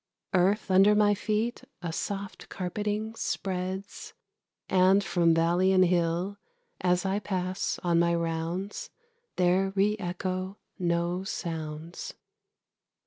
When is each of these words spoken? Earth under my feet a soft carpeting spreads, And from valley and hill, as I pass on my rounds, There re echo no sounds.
Earth 0.33 0.71
under 0.71 0.95
my 0.95 1.13
feet 1.13 1.63
a 1.83 1.93
soft 1.93 2.49
carpeting 2.49 3.13
spreads, 3.13 4.13
And 4.67 5.03
from 5.03 5.35
valley 5.35 5.71
and 5.71 5.85
hill, 5.85 6.39
as 6.81 7.05
I 7.05 7.19
pass 7.19 7.79
on 7.83 7.99
my 7.99 8.15
rounds, 8.15 8.89
There 9.35 9.71
re 9.75 9.95
echo 9.99 10.57
no 10.79 11.23
sounds. 11.23 12.15